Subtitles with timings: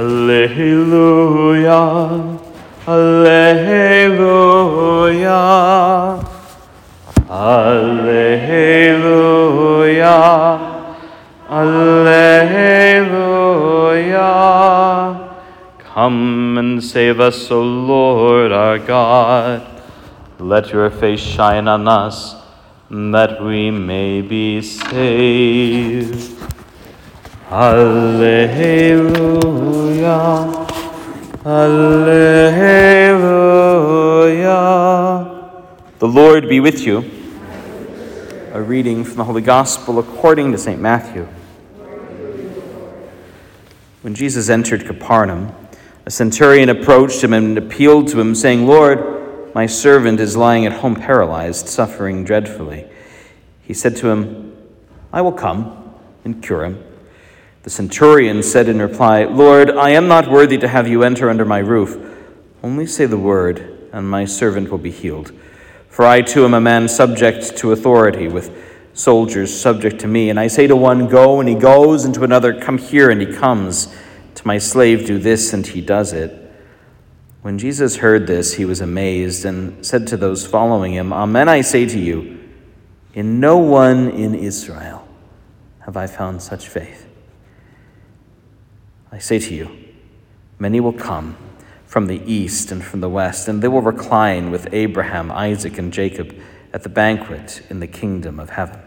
[0.00, 1.82] Alleluia,
[2.88, 3.84] Alleluia,
[7.28, 8.46] Alleluia,
[11.50, 12.30] Alleluia.
[15.80, 19.66] Come and save us, O Lord our God.
[20.38, 22.36] Let your face shine on us,
[22.88, 26.49] that we may be saved.
[27.52, 29.10] Alleluia.
[31.44, 32.60] Alleluia.
[35.98, 36.98] The Lord be with you.
[38.52, 40.80] A reading from the Holy Gospel according to St.
[40.80, 41.26] Matthew.
[44.02, 45.52] When Jesus entered Capernaum,
[46.06, 50.72] a centurion approached him and appealed to him, saying, Lord, my servant is lying at
[50.74, 52.86] home paralyzed, suffering dreadfully.
[53.62, 54.56] He said to him,
[55.12, 55.94] I will come
[56.24, 56.84] and cure him.
[57.62, 61.44] The centurion said in reply, Lord, I am not worthy to have you enter under
[61.44, 61.98] my roof.
[62.62, 65.32] Only say the word, and my servant will be healed.
[65.88, 68.50] For I too am a man subject to authority, with
[68.94, 70.30] soldiers subject to me.
[70.30, 73.20] And I say to one, Go, and he goes, and to another, Come here, and
[73.20, 73.94] he comes.
[74.36, 76.36] To my slave, Do this, and he does it.
[77.42, 81.60] When Jesus heard this, he was amazed, and said to those following him, Amen, I
[81.60, 82.38] say to you,
[83.12, 85.06] in no one in Israel
[85.80, 87.09] have I found such faith.
[89.12, 89.70] I say to you,
[90.58, 91.36] many will come
[91.86, 95.92] from the east and from the west, and they will recline with Abraham, Isaac, and
[95.92, 96.34] Jacob
[96.72, 98.80] at the banquet in the kingdom of heaven.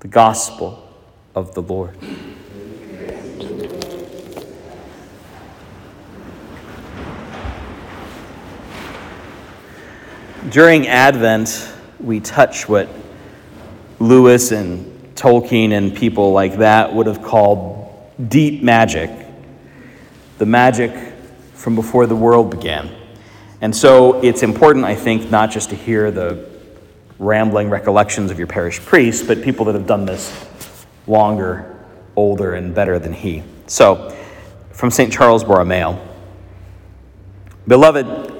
[0.00, 0.92] The Gospel
[1.36, 1.96] of the Lord.
[10.50, 12.88] During Advent, we touch what
[14.00, 17.83] Lewis and Tolkien and people like that would have called
[18.28, 19.10] deep magic,
[20.38, 21.14] the magic
[21.54, 22.90] from before the world began.
[23.60, 26.48] And so it's important, I think, not just to hear the
[27.18, 31.74] rambling recollections of your parish priest, but people that have done this longer,
[32.16, 33.42] older, and better than he.
[33.66, 34.14] So,
[34.72, 35.12] from St.
[35.12, 35.98] Charles Borromeo
[37.66, 38.30] Beloved,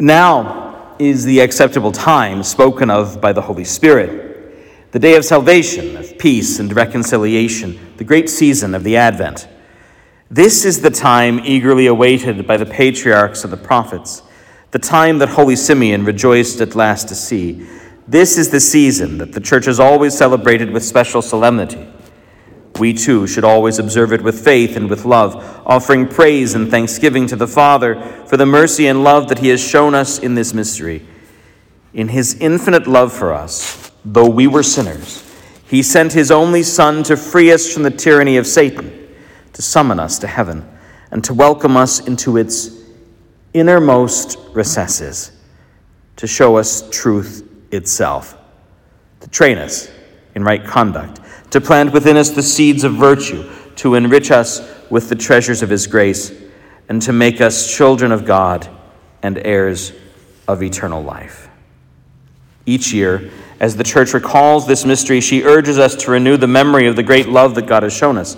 [0.00, 4.31] now is the acceptable time spoken of by the Holy Spirit
[4.92, 9.48] the day of salvation, of peace and reconciliation, the great season of the Advent.
[10.30, 14.22] This is the time eagerly awaited by the patriarchs and the prophets,
[14.70, 17.66] the time that Holy Simeon rejoiced at last to see.
[18.06, 21.88] This is the season that the Church has always celebrated with special solemnity.
[22.78, 27.26] We too should always observe it with faith and with love, offering praise and thanksgiving
[27.28, 30.52] to the Father for the mercy and love that He has shown us in this
[30.52, 31.06] mystery.
[31.94, 35.24] In His infinite love for us, though we were sinners,
[35.66, 39.08] he sent his only Son to free us from the tyranny of Satan,
[39.52, 40.68] to summon us to heaven,
[41.10, 42.82] and to welcome us into its
[43.54, 45.32] innermost recesses,
[46.16, 48.36] to show us truth itself,
[49.20, 49.90] to train us
[50.34, 51.20] in right conduct,
[51.50, 54.60] to plant within us the seeds of virtue, to enrich us
[54.90, 56.32] with the treasures of his grace,
[56.88, 58.68] and to make us children of God
[59.22, 59.92] and heirs
[60.48, 61.48] of eternal life.
[62.66, 63.30] Each year,
[63.62, 67.02] as the church recalls this mystery, she urges us to renew the memory of the
[67.02, 68.36] great love that God has shown us.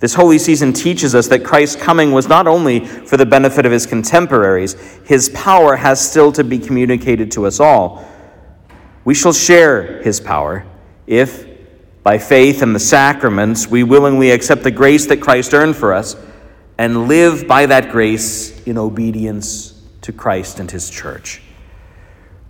[0.00, 3.70] This holy season teaches us that Christ's coming was not only for the benefit of
[3.70, 4.72] his contemporaries,
[5.04, 8.04] his power has still to be communicated to us all.
[9.04, 10.66] We shall share his power
[11.06, 11.46] if,
[12.02, 16.16] by faith and the sacraments, we willingly accept the grace that Christ earned for us
[16.78, 21.42] and live by that grace in obedience to Christ and his church.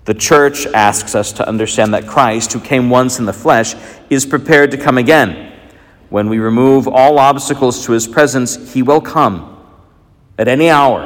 [0.09, 3.75] The church asks us to understand that Christ, who came once in the flesh,
[4.09, 5.53] is prepared to come again.
[6.09, 9.63] When we remove all obstacles to his presence, he will come
[10.39, 11.03] at any hour,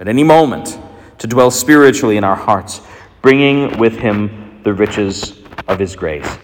[0.00, 0.76] at any moment,
[1.18, 2.80] to dwell spiritually in our hearts,
[3.22, 6.36] bringing with him the riches of his grace.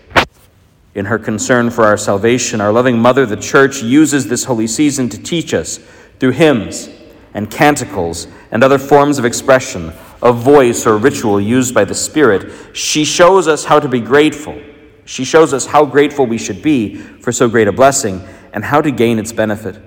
[0.95, 5.09] In her concern for our salvation, our loving mother, the church, uses this holy season
[5.09, 5.81] to teach us
[6.21, 6.91] through hymns
[7.35, 9.93] and canticles and other forms of expression
[10.23, 14.61] a voice or ritual used by the Spirit, she shows us how to be grateful.
[15.05, 18.81] She shows us how grateful we should be for so great a blessing and how
[18.81, 19.81] to gain its benefit.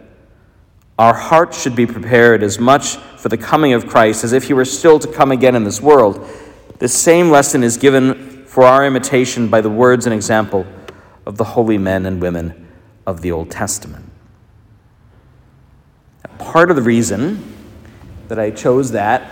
[0.98, 4.54] Our hearts should be prepared as much for the coming of Christ as if he
[4.54, 6.28] were still to come again in this world.
[6.78, 10.66] This same lesson is given for our imitation by the words and example
[11.26, 12.68] of the holy men and women
[13.06, 14.06] of the Old Testament.
[16.38, 17.56] Part of the reason
[18.28, 19.30] that I chose that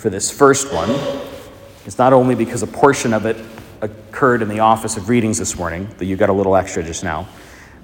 [0.00, 0.88] for this first one
[1.84, 3.36] is not only because a portion of it
[3.82, 7.04] occurred in the office of readings this morning, that you got a little extra just
[7.04, 7.28] now,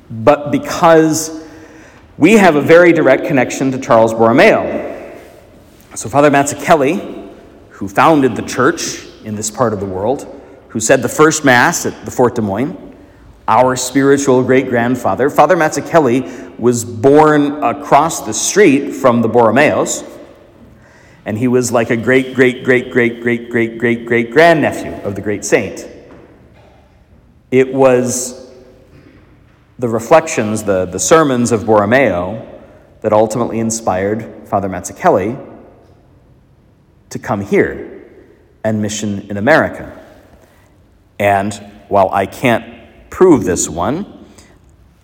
[0.08, 1.46] but because
[2.16, 5.14] we have a very direct connection to Charles Borromeo.
[5.94, 7.34] So, Father Mazzuchelli,
[7.68, 11.84] who founded the church in this part of the world, who said the first Mass
[11.84, 12.94] at the Fort Des Moines,
[13.46, 20.15] our spiritual great grandfather, Father Mazzuchelli, was born across the street from the Borromeos,
[21.26, 25.16] and he was like a great, great, great, great, great, great, great, great grandnephew of
[25.16, 25.88] the great saint.
[27.50, 28.48] It was
[29.80, 32.62] the reflections, the, the sermons of Borromeo
[33.00, 35.60] that ultimately inspired Father Mazzuchelli
[37.10, 38.04] to come here
[38.62, 40.00] and mission in America.
[41.18, 41.52] And
[41.88, 44.26] while I can't prove this one,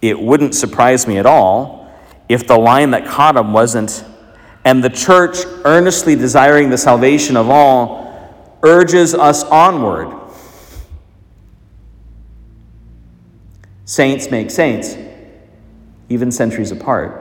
[0.01, 1.93] it wouldn't surprise me at all
[2.29, 4.05] if the line that caught him wasn't,
[4.65, 10.17] and the church, earnestly desiring the salvation of all, urges us onward.
[13.85, 14.97] Saints make saints,
[16.09, 17.19] even centuries apart.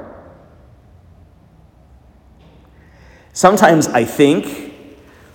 [3.34, 4.74] Sometimes I think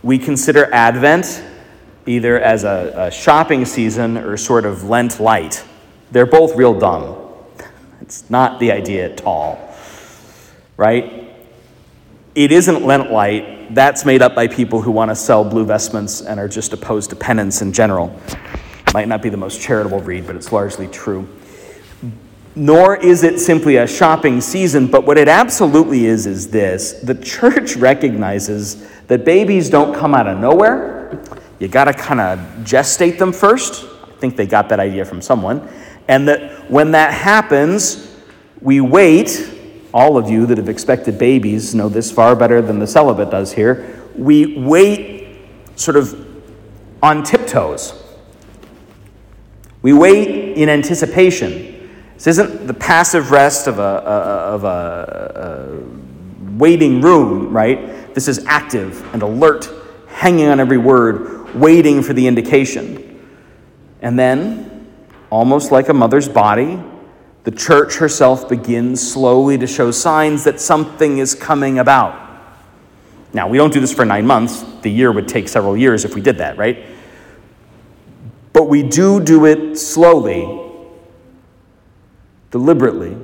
[0.03, 1.43] we consider Advent
[2.07, 5.65] either as a, a shopping season or sort of Lent light.
[6.13, 7.17] They're both real dumb.
[8.01, 9.75] It's not the idea at all,
[10.77, 11.26] right?
[12.37, 13.75] It isn't Lent light.
[13.75, 17.11] That's made up by people who want to sell blue vestments and are just opposed
[17.11, 18.17] to penance in general.
[18.95, 21.29] Might not be the most charitable read, but it's largely true.
[22.55, 27.17] Nor is it simply a shopping season, but what it absolutely is is this the
[27.17, 30.97] church recognizes that babies don't come out of nowhere
[31.59, 33.85] you got to kind of gestate them first.
[34.03, 35.69] I think they got that idea from someone.
[36.09, 38.15] And that when that happens,
[38.61, 39.53] we wait.
[39.97, 43.55] All of you that have expected babies know this far better than the celibate does
[43.55, 43.99] here.
[44.15, 45.39] We wait
[45.75, 46.23] sort of
[47.03, 47.95] on tiptoes.
[49.81, 51.89] We wait in anticipation.
[52.13, 58.13] This isn't the passive rest of a, of a, a waiting room, right?
[58.13, 59.71] This is active and alert,
[60.09, 63.19] hanging on every word, waiting for the indication.
[64.03, 64.93] And then,
[65.31, 66.83] almost like a mother's body,
[67.47, 72.43] the church herself begins slowly to show signs that something is coming about.
[73.33, 74.65] Now, we don't do this for nine months.
[74.83, 76.85] The year would take several years if we did that, right?
[78.53, 80.73] But we do do it slowly,
[82.51, 83.17] deliberately.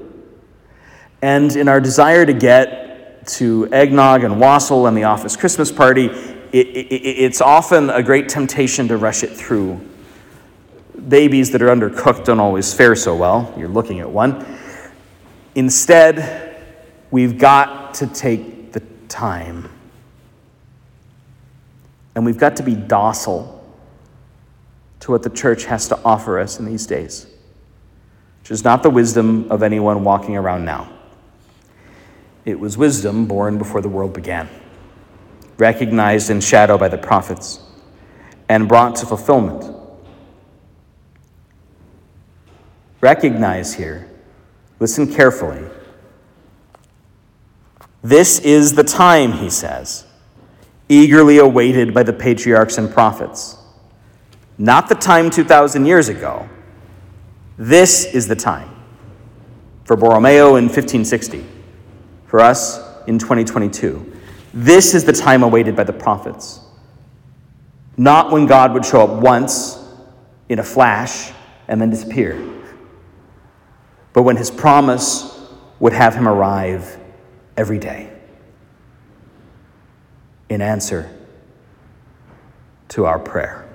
[1.21, 6.07] And in our desire to get to eggnog and wassail and the office Christmas party,
[6.07, 9.81] it, it, it's often a great temptation to rush it through.
[11.09, 13.53] Babies that are undercooked don't always fare so well.
[13.57, 14.45] You're looking at one.
[15.55, 16.63] Instead,
[17.11, 19.69] we've got to take the time.
[22.15, 23.59] And we've got to be docile
[25.01, 27.27] to what the church has to offer us in these days,
[28.41, 30.93] which is not the wisdom of anyone walking around now.
[32.45, 34.49] It was wisdom born before the world began
[35.63, 37.61] recognized in shadow by the prophets,
[38.49, 39.72] and brought to fulfillment.
[43.03, 44.09] Recognize here,
[44.79, 45.61] listen carefully.
[48.01, 50.07] This is the time, he says,
[50.89, 53.59] eagerly awaited by the patriarchs and prophets.
[54.57, 56.49] Not the time 2,000 years ago.
[57.59, 58.71] This is the time.
[59.85, 61.45] For Borromeo in 1560,
[62.27, 62.79] for us
[63.09, 64.13] in 2022.
[64.55, 66.61] This is the time awaited by the prophets.
[67.97, 69.85] Not when God would show up once
[70.49, 71.33] in a flash
[71.67, 72.62] and then disappear,
[74.13, 75.41] but when his promise
[75.81, 76.99] would have him arrive
[77.57, 78.13] every day
[80.49, 81.11] in answer
[82.89, 83.67] to our prayer.